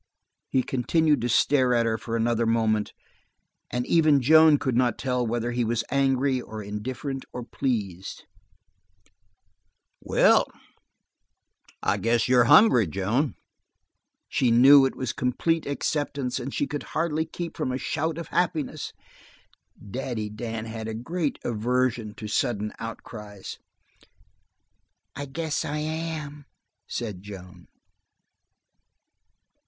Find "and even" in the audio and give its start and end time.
3.69-4.19